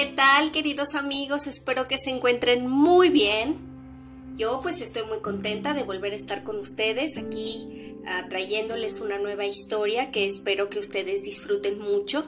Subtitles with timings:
[0.00, 1.46] ¿Qué tal queridos amigos?
[1.46, 3.58] Espero que se encuentren muy bien.
[4.34, 9.18] Yo pues estoy muy contenta de volver a estar con ustedes aquí uh, trayéndoles una
[9.18, 12.24] nueva historia que espero que ustedes disfruten mucho.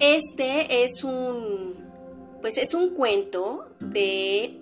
[0.00, 1.76] Este es un
[2.42, 4.58] pues es un cuento de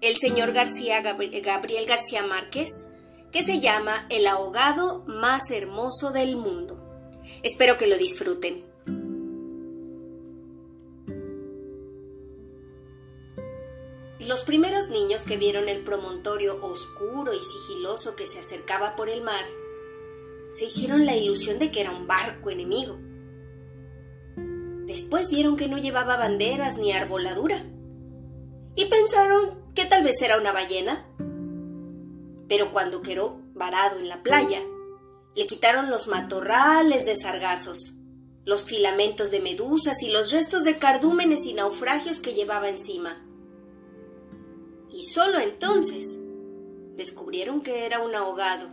[0.00, 2.70] el señor García Gabriel García Márquez
[3.30, 6.80] que se llama El ahogado más hermoso del mundo.
[7.42, 8.69] Espero que lo disfruten.
[14.30, 19.22] Los primeros niños que vieron el promontorio oscuro y sigiloso que se acercaba por el
[19.22, 19.44] mar,
[20.52, 22.96] se hicieron la ilusión de que era un barco enemigo.
[24.86, 27.60] Después vieron que no llevaba banderas ni arboladura
[28.76, 31.04] y pensaron que tal vez era una ballena.
[32.46, 34.62] Pero cuando quedó varado en la playa,
[35.34, 37.96] le quitaron los matorrales de sargazos,
[38.44, 43.26] los filamentos de medusas y los restos de cardúmenes y naufragios que llevaba encima.
[44.90, 46.18] Y solo entonces
[46.96, 48.68] descubrieron que era un ahogado.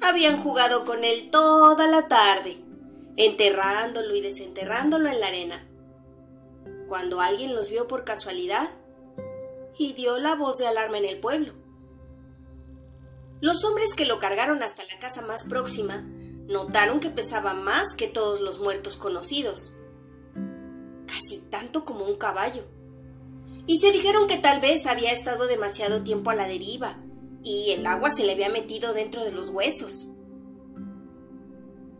[0.00, 2.56] Habían jugado con él toda la tarde,
[3.16, 5.68] enterrándolo y desenterrándolo en la arena.
[6.86, 8.68] Cuando alguien los vio por casualidad,
[9.78, 11.52] y dio la voz de alarma en el pueblo.
[13.40, 16.04] Los hombres que lo cargaron hasta la casa más próxima
[16.48, 19.74] notaron que pesaba más que todos los muertos conocidos,
[21.06, 22.64] casi tanto como un caballo,
[23.68, 26.98] y se dijeron que tal vez había estado demasiado tiempo a la deriva
[27.44, 30.08] y el agua se le había metido dentro de los huesos.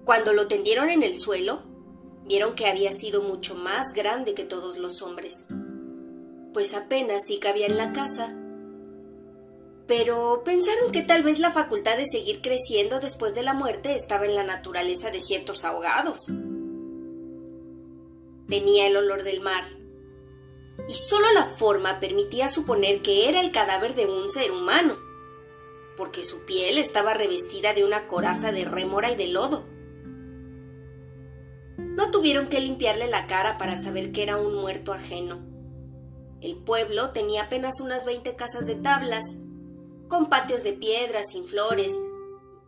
[0.05, 1.63] Cuando lo tendieron en el suelo,
[2.25, 5.47] vieron que había sido mucho más grande que todos los hombres,
[6.53, 8.35] pues apenas si cabía en la casa
[9.89, 14.27] pero pensaron que tal vez la facultad de seguir creciendo después de la muerte estaba
[14.27, 16.27] en la naturaleza de ciertos ahogados.
[18.47, 19.65] Tenía el olor del mar,
[20.89, 24.97] y solo la forma permitía suponer que era el cadáver de un ser humano,
[25.99, 29.67] porque su piel estaba revestida de una coraza de rémora y de lodo.
[31.77, 35.47] No tuvieron que limpiarle la cara para saber que era un muerto ajeno.
[36.41, 39.25] El pueblo tenía apenas unas veinte casas de tablas
[40.09, 41.93] con patios de piedras sin flores,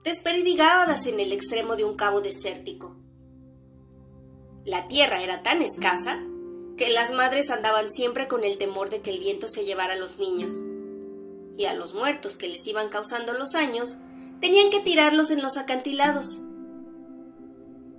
[0.04, 2.96] desperdigadas en el extremo de un cabo desértico.
[4.66, 6.20] La tierra era tan escasa
[6.80, 9.98] que las madres andaban siempre con el temor de que el viento se llevara a
[9.98, 10.54] los niños,
[11.58, 13.98] y a los muertos que les iban causando los años
[14.40, 16.40] tenían que tirarlos en los acantilados.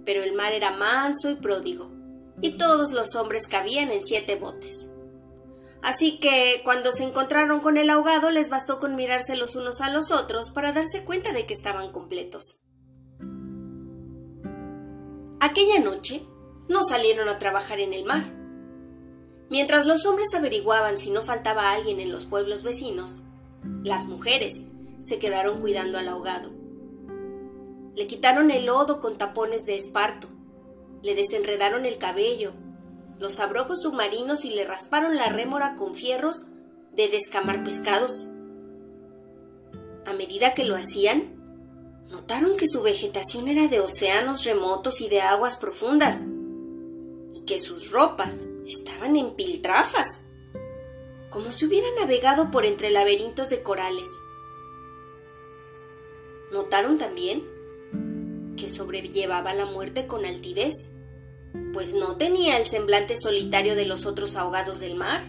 [0.04, 1.92] Pero el mar era manso y pródigo,
[2.42, 4.88] y todos los hombres cabían en siete botes.
[5.84, 9.92] Así que cuando se encontraron con el ahogado les bastó con mirarse los unos a
[9.92, 12.64] los otros para darse cuenta de que estaban completos.
[15.40, 16.24] Aquella noche
[16.68, 18.41] no salieron a trabajar en el mar.
[19.52, 23.20] Mientras los hombres averiguaban si no faltaba alguien en los pueblos vecinos,
[23.84, 24.64] las mujeres
[25.02, 26.52] se quedaron cuidando al ahogado.
[27.94, 30.30] Le quitaron el lodo con tapones de esparto,
[31.04, 32.54] le desenredaron el cabello,
[33.20, 36.46] los abrojos submarinos y le rasparon la rémora con fierros
[36.96, 38.30] de descamar pescados.
[40.06, 45.20] A medida que lo hacían, notaron que su vegetación era de océanos remotos y de
[45.20, 46.22] aguas profundas,
[47.46, 50.22] que sus ropas estaban en piltrafas,
[51.30, 54.08] como si hubieran navegado por entre laberintos de corales.
[56.52, 57.44] Notaron también
[58.58, 60.92] que sobrellevaba la muerte con altivez
[61.74, 65.22] pues no tenía el semblante solitario de los otros ahogados del mar,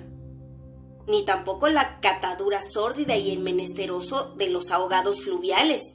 [1.06, 5.94] ni tampoco la catadura sórdida y el menesteroso de los ahogados fluviales.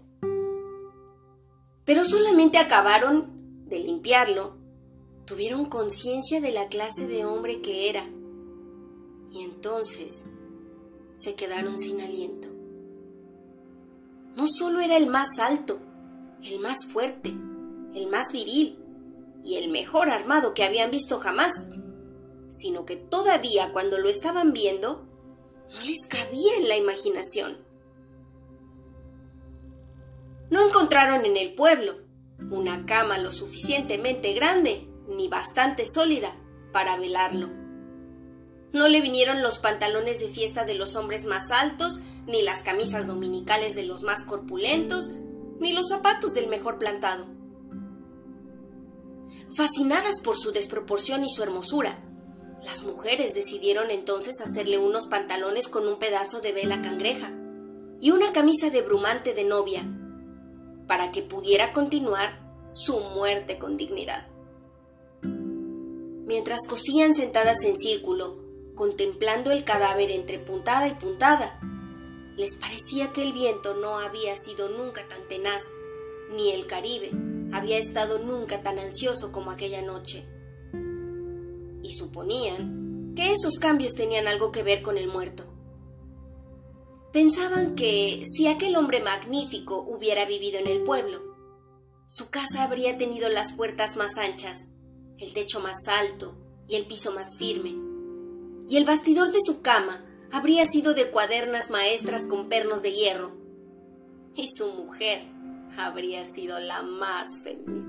[1.85, 4.56] Pero solamente acabaron de limpiarlo,
[5.28, 8.10] tuvieron conciencia de la clase de hombre que era,
[9.30, 10.24] y entonces
[11.16, 12.48] se quedaron sin aliento.
[14.36, 15.82] No solo era el más alto,
[16.42, 17.35] el más fuerte,
[17.94, 18.79] el más viril,
[19.44, 21.68] y el mejor armado que habían visto jamás,
[22.50, 25.06] sino que todavía cuando lo estaban viendo,
[25.73, 27.58] no les cabía en la imaginación.
[30.50, 31.96] No encontraron en el pueblo
[32.50, 36.36] una cama lo suficientemente grande ni bastante sólida
[36.72, 37.50] para velarlo.
[38.74, 43.08] No le vinieron los pantalones de fiesta de los hombres más altos, ni las camisas
[43.08, 45.09] dominicales de los más corpulentos,
[45.59, 47.38] ni los zapatos del mejor plantado
[49.56, 51.98] fascinadas por su desproporción y su hermosura.
[52.64, 57.32] Las mujeres decidieron entonces hacerle unos pantalones con un pedazo de vela cangreja
[58.02, 59.84] y una camisa de brumante de novia,
[60.88, 64.28] para que pudiera continuar su muerte con dignidad.
[66.28, 68.38] Mientras cosían sentadas en círculo,
[68.76, 71.59] contemplando el cadáver entre puntada y puntada.
[72.35, 75.64] Les parecía que el viento no había sido nunca tan tenaz,
[76.35, 77.09] ni el Caribe
[77.52, 80.26] había estado nunca tan ansioso como aquella noche.
[81.82, 85.46] Y suponían que esos cambios tenían algo que ver con el muerto.
[87.14, 91.23] Pensaban que si aquel hombre magnífico hubiera vivido en el pueblo,
[92.08, 94.58] su casa habría tenido las puertas más anchas,
[95.19, 96.35] el techo más alto
[96.67, 97.75] y el piso más firme,
[98.69, 103.31] y el bastidor de su cama habría sido de cuadernas maestras con pernos de hierro,
[104.35, 105.23] y su mujer
[105.78, 107.87] habría sido la más feliz.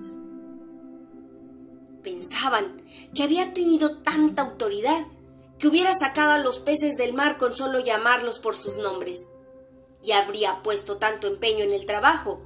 [2.03, 2.83] Pensaban
[3.15, 5.07] que había tenido tanta autoridad
[5.59, 9.29] que hubiera sacado a los peces del mar con solo llamarlos por sus nombres,
[10.03, 12.41] y habría puesto tanto empeño en el trabajo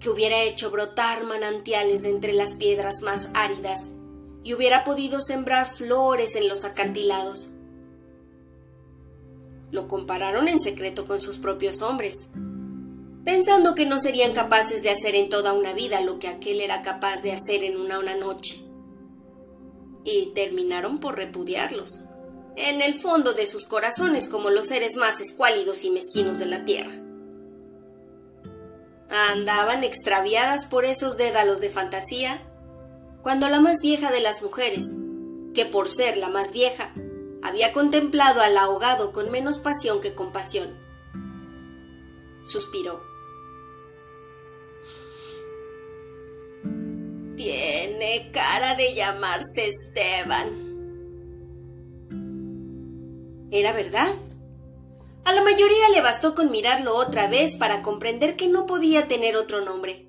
[0.00, 3.90] que hubiera hecho brotar manantiales entre las piedras más áridas
[4.46, 7.50] y hubiera podido sembrar flores en los acantilados.
[9.72, 12.28] Lo compararon en secreto con sus propios hombres,
[13.24, 16.82] pensando que no serían capaces de hacer en toda una vida lo que aquel era
[16.82, 18.64] capaz de hacer en una, una noche.
[20.04, 22.04] Y terminaron por repudiarlos,
[22.54, 26.64] en el fondo de sus corazones como los seres más escuálidos y mezquinos de la
[26.64, 26.92] tierra.
[29.10, 32.40] Andaban extraviadas por esos dédalos de fantasía
[33.26, 34.94] cuando la más vieja de las mujeres,
[35.52, 36.92] que por ser la más vieja,
[37.42, 40.78] había contemplado al ahogado con menos pasión que compasión,
[42.44, 43.02] suspiró.
[47.34, 50.48] Tiene cara de llamarse Esteban.
[53.50, 54.14] Era verdad.
[55.24, 59.36] A la mayoría le bastó con mirarlo otra vez para comprender que no podía tener
[59.36, 60.05] otro nombre.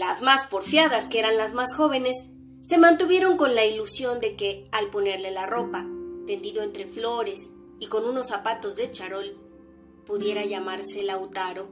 [0.00, 2.24] Las más porfiadas, que eran las más jóvenes,
[2.62, 5.84] se mantuvieron con la ilusión de que, al ponerle la ropa,
[6.26, 7.50] tendido entre flores
[7.80, 9.36] y con unos zapatos de charol,
[10.06, 11.68] pudiera llamarse Lautaro.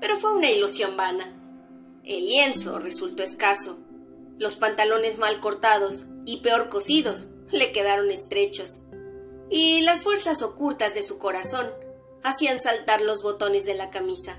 [0.00, 2.00] Pero fue una ilusión vana.
[2.04, 3.78] El lienzo resultó escaso.
[4.38, 8.80] Los pantalones mal cortados y peor cosidos le quedaron estrechos.
[9.50, 11.66] Y las fuerzas ocultas de su corazón
[12.22, 14.38] hacían saltar los botones de la camisa.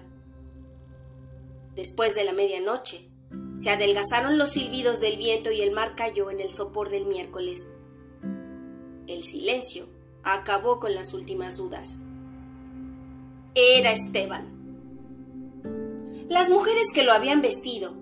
[1.75, 3.09] Después de la medianoche,
[3.55, 7.73] se adelgazaron los silbidos del viento y el mar cayó en el sopor del miércoles.
[9.07, 9.87] El silencio
[10.23, 12.01] acabó con las últimas dudas.
[13.55, 14.53] Era Esteban.
[16.29, 17.93] Las mujeres que lo habían vestido,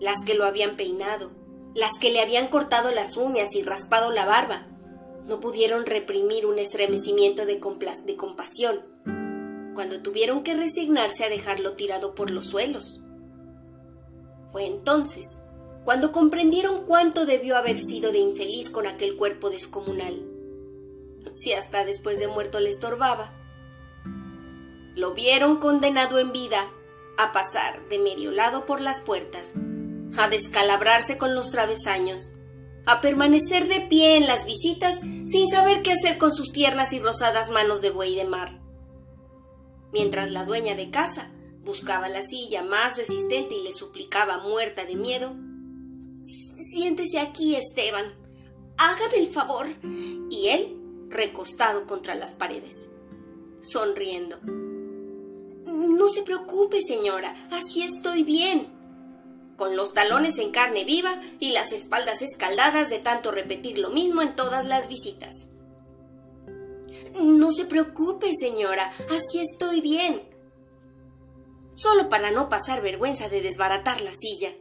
[0.00, 1.32] las que lo habían peinado,
[1.74, 4.66] las que le habían cortado las uñas y raspado la barba,
[5.24, 7.60] no pudieron reprimir un estremecimiento de,
[8.04, 8.80] de compasión
[9.74, 13.02] cuando tuvieron que resignarse a dejarlo tirado por los suelos.
[14.54, 15.40] Fue entonces
[15.84, 20.22] cuando comprendieron cuánto debió haber sido de infeliz con aquel cuerpo descomunal.
[21.32, 23.32] Si hasta después de muerto le estorbaba.
[24.94, 26.70] Lo vieron condenado en vida
[27.18, 29.54] a pasar de medio lado por las puertas,
[30.16, 32.30] a descalabrarse con los travesaños,
[32.86, 37.00] a permanecer de pie en las visitas sin saber qué hacer con sus tiernas y
[37.00, 38.60] rosadas manos de buey de mar.
[39.92, 41.33] Mientras la dueña de casa
[41.64, 45.34] buscaba la silla más resistente y le suplicaba muerta de miedo.
[46.18, 48.12] Siéntese aquí, Esteban.
[48.76, 49.66] Hágame el favor.
[50.30, 50.76] Y él,
[51.08, 52.90] recostado contra las paredes,
[53.62, 54.38] sonriendo.
[55.64, 58.68] No se preocupe, señora, así estoy bien.
[59.56, 64.20] Con los talones en carne viva y las espaldas escaldadas de tanto repetir lo mismo
[64.20, 65.48] en todas las visitas.
[67.22, 70.33] No se preocupe, señora, así estoy bien
[71.74, 74.54] solo para no pasar vergüenza de desbaratar la silla.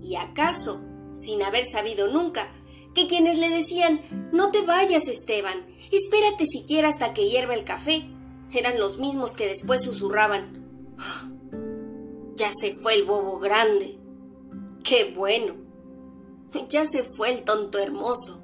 [0.00, 0.82] ¿Y acaso,
[1.14, 2.50] sin haber sabido nunca,
[2.94, 4.00] que quienes le decían
[4.32, 8.08] No te vayas, Esteban, espérate siquiera hasta que hierva el café,
[8.50, 10.96] eran los mismos que después susurraban
[12.34, 13.98] Ya se fue el bobo grande.
[14.82, 15.54] ¡Qué bueno!
[16.70, 18.42] Ya se fue el tonto hermoso.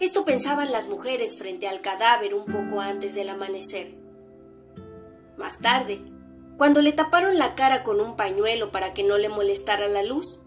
[0.00, 4.01] Esto pensaban las mujeres frente al cadáver un poco antes del amanecer.
[5.42, 6.00] Más tarde,
[6.56, 10.40] cuando le taparon la cara con un pañuelo para que no le molestara la luz,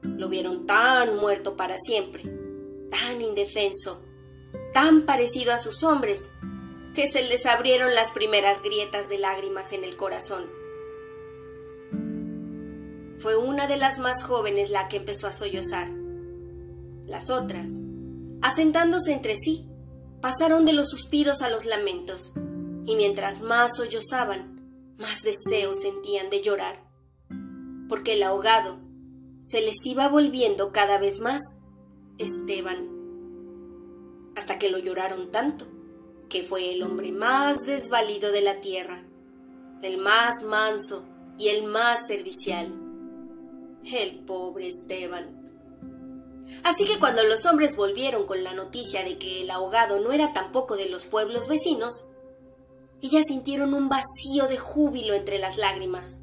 [0.00, 2.22] lo vieron tan muerto para siempre,
[2.88, 4.00] tan indefenso,
[4.72, 6.30] tan parecido a sus hombres,
[6.94, 10.44] que se les abrieron las primeras grietas de lágrimas en el corazón.
[13.18, 15.88] Fue una de las más jóvenes la que empezó a sollozar.
[17.06, 17.70] Las otras,
[18.40, 19.66] asentándose entre sí,
[20.20, 22.34] pasaron de los suspiros a los lamentos
[22.88, 26.82] y mientras más sollozaban, más deseos sentían de llorar,
[27.86, 28.78] porque el ahogado
[29.42, 31.42] se les iba volviendo cada vez más
[32.16, 32.88] Esteban,
[34.36, 35.66] hasta que lo lloraron tanto,
[36.30, 39.04] que fue el hombre más desvalido de la tierra,
[39.82, 41.04] el más manso
[41.36, 42.74] y el más servicial.
[43.84, 45.36] El pobre Esteban.
[46.64, 50.32] Así que cuando los hombres volvieron con la noticia de que el ahogado no era
[50.32, 52.06] tampoco de los pueblos vecinos,
[53.00, 56.20] ellas sintieron un vacío de júbilo entre las lágrimas.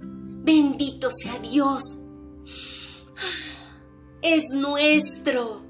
[0.00, 1.98] Bendito sea Dios.
[4.22, 5.62] Es nuestro.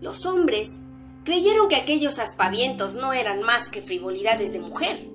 [0.00, 0.78] Los hombres
[1.24, 5.10] creyeron que aquellos aspavientos no eran más que frivolidades de mujer.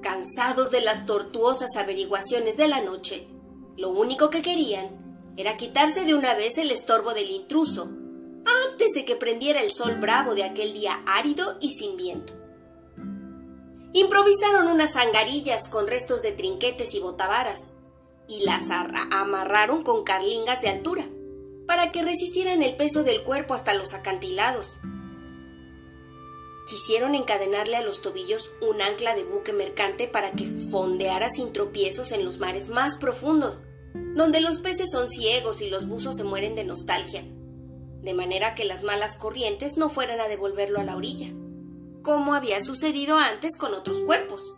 [0.00, 3.28] Cansados de las tortuosas averiguaciones de la noche,
[3.76, 7.90] lo único que querían era quitarse de una vez el estorbo del intruso,
[8.46, 12.32] antes de que prendiera el sol bravo de aquel día árido y sin viento.
[13.92, 17.72] Improvisaron unas angarillas con restos de trinquetes y botavaras
[18.28, 21.06] y las amarraron con carlingas de altura
[21.66, 24.78] para que resistieran el peso del cuerpo hasta los acantilados.
[26.68, 32.12] Quisieron encadenarle a los tobillos un ancla de buque mercante para que fondeara sin tropiezos
[32.12, 33.62] en los mares más profundos,
[34.14, 37.24] donde los peces son ciegos y los buzos se mueren de nostalgia,
[38.06, 41.30] de manera que las malas corrientes no fueran a devolverlo a la orilla
[42.06, 44.56] como había sucedido antes con otros cuerpos.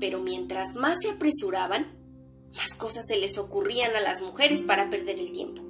[0.00, 1.96] Pero mientras más se apresuraban,
[2.52, 5.62] más cosas se les ocurrían a las mujeres para perder el tiempo.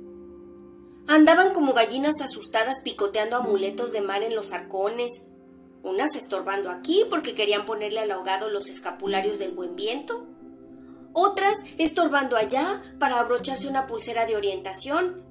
[1.07, 5.13] Andaban como gallinas asustadas picoteando amuletos de mar en los arcones,
[5.83, 10.27] unas estorbando aquí porque querían ponerle al ahogado los escapularios del buen viento,
[11.13, 15.23] otras estorbando allá para abrocharse una pulsera de orientación,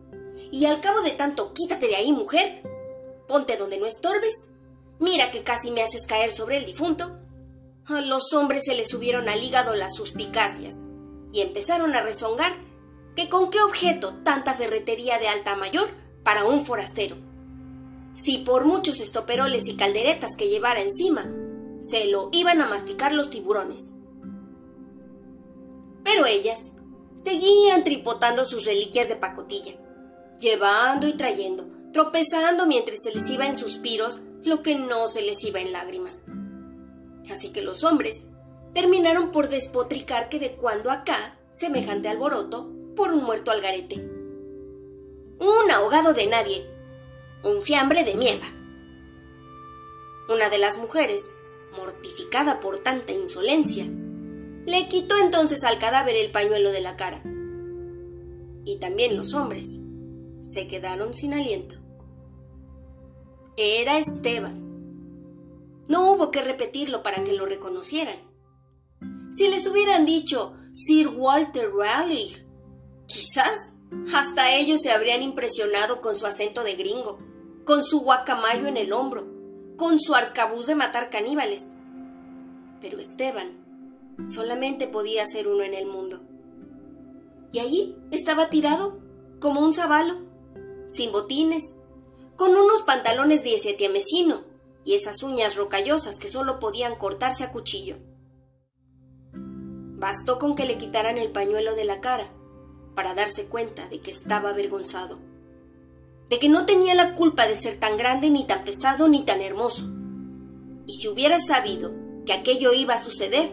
[0.52, 2.62] y al cabo de tanto quítate de ahí, mujer,
[3.28, 4.34] ponte donde no estorbes,
[5.04, 7.20] Mira que casi me haces caer sobre el difunto.
[7.88, 10.86] A los hombres se les subieron al hígado las suspicacias
[11.34, 12.54] y empezaron a rezongar
[13.14, 15.90] que con qué objeto tanta ferretería de alta mayor
[16.24, 17.18] para un forastero.
[18.14, 21.30] Si por muchos estoperoles y calderetas que llevara encima,
[21.82, 23.82] se lo iban a masticar los tiburones.
[26.04, 26.72] Pero ellas
[27.18, 29.74] seguían tripotando sus reliquias de pacotilla,
[30.44, 35.44] llevando y trayendo, tropezando mientras se les iba en suspiros lo que no se les
[35.44, 36.26] iba en lágrimas.
[37.32, 38.26] Así que los hombres
[38.74, 43.96] terminaron por despotricar que de cuando acá semejante alboroto por un muerto al garete.
[45.40, 46.68] Un ahogado de nadie,
[47.44, 48.48] un fiambre de mierda.
[50.30, 51.34] Una de las mujeres,
[51.78, 53.86] mortificada por tanta insolencia,
[54.66, 57.22] le quitó entonces al cadáver el pañuelo de la cara.
[58.66, 59.80] Y también los hombres
[60.44, 61.78] se quedaron sin aliento.
[63.58, 64.62] Era Esteban.
[65.88, 68.18] No hubo que repetirlo para que lo reconocieran.
[69.32, 72.46] Si les hubieran dicho Sir Walter Raleigh,
[73.08, 73.74] quizás
[74.14, 77.20] hasta ellos se habrían impresionado con su acento de gringo,
[77.66, 79.28] con su guacamayo en el hombro,
[79.78, 81.74] con su arcabuz de matar caníbales.
[82.82, 83.64] Pero Esteban
[84.26, 86.22] solamente podía ser uno en el mundo.
[87.52, 89.00] Y allí estaba tirado,
[89.40, 90.33] como un zabalo,
[90.88, 91.76] sin botines,
[92.36, 94.44] con unos pantalones de mesino
[94.84, 97.98] y esas uñas rocallosas que solo podían cortarse a cuchillo.
[99.34, 102.28] Bastó con que le quitaran el pañuelo de la cara
[102.96, 105.20] para darse cuenta de que estaba avergonzado,
[106.30, 109.42] de que no tenía la culpa de ser tan grande ni tan pesado ni tan
[109.42, 109.86] hermoso.
[110.86, 111.94] Y si hubiera sabido
[112.26, 113.52] que aquello iba a suceder,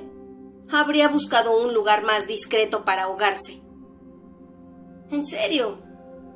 [0.68, 3.60] habría buscado un lugar más discreto para ahogarse.
[5.10, 5.78] En serio,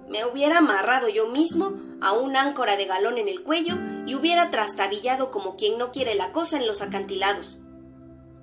[0.08, 3.75] me hubiera amarrado yo mismo a un áncora de galón en el cuello
[4.06, 7.56] y hubiera trastabillado como quien no quiere la cosa en los acantilados.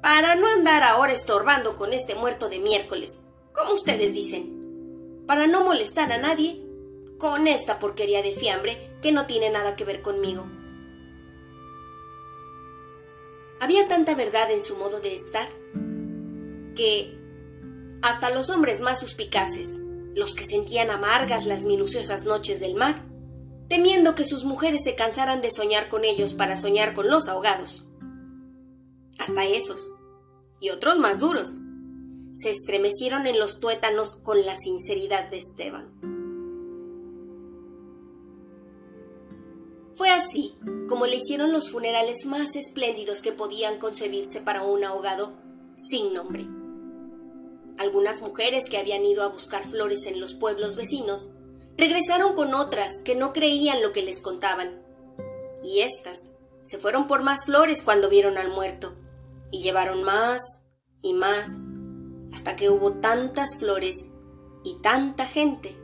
[0.02, 3.22] Para no andar ahora estorbando con este muerto de miércoles,
[3.54, 5.24] como ustedes dicen.
[5.28, 6.62] Para no molestar a nadie
[7.18, 10.48] con esta porquería de fiambre que no tiene nada que ver conmigo.
[13.60, 15.48] Había tanta verdad en su modo de estar
[16.76, 17.16] que
[18.02, 19.70] hasta los hombres más suspicaces,
[20.16, 23.06] los que sentían amargas las minuciosas noches del mar,
[23.70, 27.86] temiendo que sus mujeres se cansaran de soñar con ellos para soñar con los ahogados.
[29.18, 29.94] Hasta esos,
[30.60, 31.60] y otros más duros,
[32.34, 35.92] se estremecieron en los tuétanos con la sinceridad de Esteban.
[39.96, 40.56] Fue así
[40.88, 45.38] como le hicieron los funerales más espléndidos que podían concebirse para un ahogado
[45.78, 46.61] sin nombre.
[47.82, 51.30] Algunas mujeres que habían ido a buscar flores en los pueblos vecinos
[51.78, 54.84] regresaron con otras que no creían lo que les contaban.
[55.64, 56.30] Y éstas
[56.64, 58.94] se fueron por más flores cuando vieron al muerto,
[59.50, 60.44] y llevaron más
[61.02, 61.50] y más
[62.32, 64.10] hasta que hubo tantas flores
[64.64, 65.76] y tanta gente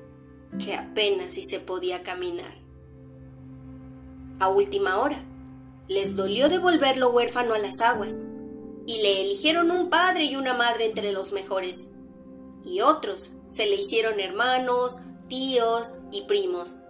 [0.63, 2.59] que apenas si se podía caminar.
[4.39, 5.25] A última hora,
[5.87, 8.13] les dolió devolverlo huérfano a las aguas,
[8.87, 11.89] y le eligieron un padre y una madre entre los mejores,
[12.63, 16.83] y otros se le hicieron hermanos, tíos y primos.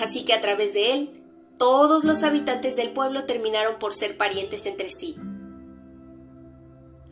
[0.00, 1.22] Así que a través de él,
[1.58, 5.16] todos los habitantes del pueblo terminaron por ser parientes entre sí.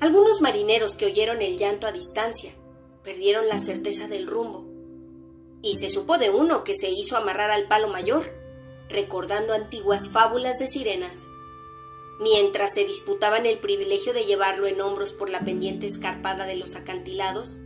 [0.01, 2.53] Algunos marineros que oyeron el llanto a distancia
[3.05, 4.67] perdieron la certeza del rumbo,
[5.63, 8.25] y se supo de uno que se hizo amarrar al palo mayor,
[8.89, 11.17] recordando antiguas fábulas de sirenas.
[12.21, 16.77] Mientras se disputaban el privilegio de llevarlo en hombros por la pendiente escarpada de los
[16.77, 17.59] acantilados,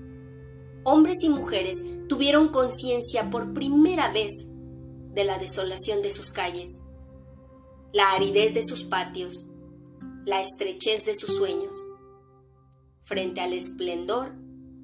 [0.85, 4.33] hombres y mujeres tuvieron conciencia por primera vez
[5.13, 6.81] de la desolación de sus calles,
[7.93, 9.47] la aridez de sus patios,
[10.25, 11.75] la estrechez de sus sueños,
[13.03, 14.33] frente al esplendor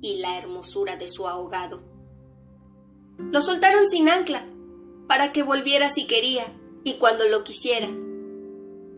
[0.02, 1.82] y la hermosura de su ahogado.
[3.18, 4.44] Lo soltaron sin ancla,
[5.06, 6.44] para que volviera si quería
[6.82, 7.88] y cuando lo quisiera.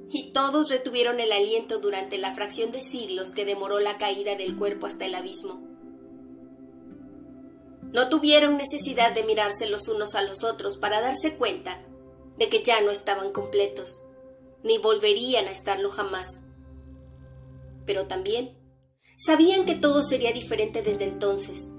[0.09, 4.57] Y todos retuvieron el aliento durante la fracción de siglos que demoró la caída del
[4.57, 5.61] cuerpo hasta el abismo.
[7.93, 11.83] No tuvieron necesidad de mirarse los unos a los otros para darse cuenta
[12.39, 14.03] de que ya no estaban completos,
[14.63, 16.43] ni volverían a estarlo jamás.
[17.87, 18.57] Pero también
[19.17, 21.71] sabían que todo sería diferente desde entonces,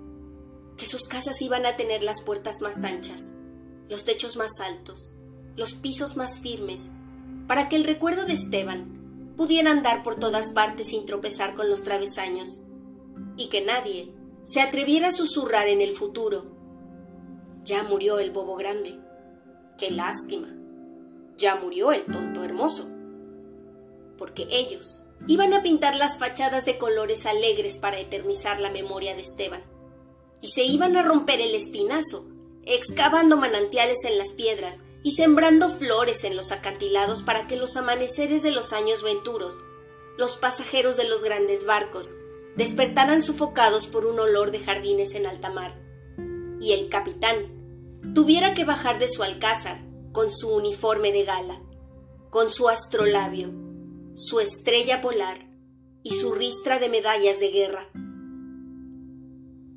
[0.78, 3.32] que sus casas iban a tener las puertas más anchas,
[3.90, 5.12] los techos más altos,
[5.56, 6.90] los pisos más firmes,
[7.48, 11.84] para que el recuerdo de Esteban pudiera andar por todas partes sin tropezar con los
[11.84, 12.60] travesaños,
[13.38, 14.14] y que nadie
[14.46, 16.46] se atreviera a susurrar en el futuro.
[17.64, 19.00] Ya murió el bobo grande.
[19.78, 20.56] Qué lástima.
[21.38, 22.90] Ya murió el tonto hermoso.
[24.18, 29.22] Porque ellos iban a pintar las fachadas de colores alegres para eternizar la memoria de
[29.22, 29.62] Esteban.
[30.42, 32.28] Y se iban a romper el espinazo,
[32.64, 38.44] excavando manantiales en las piedras y sembrando flores en los acantilados para que los amaneceres
[38.44, 39.56] de los años venturos,
[40.18, 42.16] los pasajeros de los grandes barcos,
[42.56, 45.80] despertaran sofocados por un olor de jardines en alta mar,
[46.60, 47.58] y el capitán
[48.16, 49.80] tuviera que bajar de su alcázar
[50.12, 51.62] con su uniforme de gala,
[52.32, 53.54] con su astrolabio,
[54.16, 55.48] su estrella polar
[56.02, 57.90] y su ristra de medallas de guerra.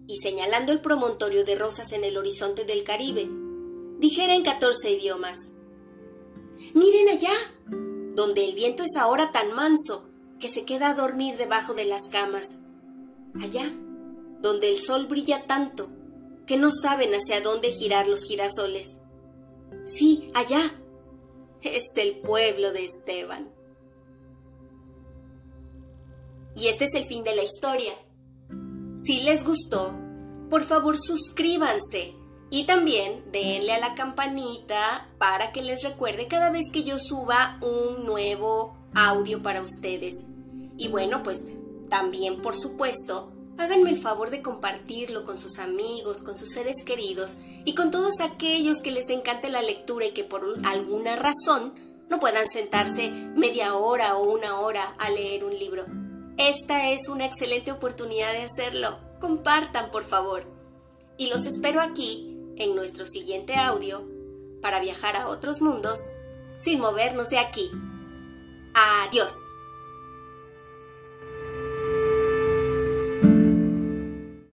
[0.07, 3.29] Y señalando el promontorio de rosas en el horizonte del Caribe,
[4.01, 5.37] dijera en catorce idiomas,
[6.75, 7.33] Miren allá,
[8.15, 10.09] donde el viento es ahora tan manso
[10.39, 12.59] que se queda a dormir debajo de las camas
[13.41, 13.65] allá,
[14.41, 15.91] donde el sol brilla tanto
[16.47, 18.99] que no saben hacia dónde girar los girasoles.
[19.87, 20.61] Sí, allá.
[21.63, 23.53] Es el pueblo de Esteban.
[26.57, 27.93] Y este es el fin de la historia.
[28.99, 29.95] Si les gustó,
[30.49, 32.20] por favor suscríbanse
[32.51, 37.59] y también denle a la campanita para que les recuerde cada vez que yo suba
[37.61, 40.27] un nuevo audio para ustedes.
[40.77, 41.47] Y bueno, pues
[41.89, 47.39] también, por supuesto, háganme el favor de compartirlo con sus amigos, con sus seres queridos
[47.65, 51.75] y con todos aquellos que les encante la lectura y que por alguna razón
[52.09, 55.85] no puedan sentarse media hora o una hora a leer un libro.
[56.37, 58.99] Esta es una excelente oportunidad de hacerlo.
[59.21, 60.47] Compartan, por favor.
[61.19, 62.30] Y los espero aquí,
[62.61, 64.07] en nuestro siguiente audio,
[64.61, 66.13] para viajar a otros mundos
[66.57, 67.71] sin movernos de aquí.
[68.75, 69.33] Adiós.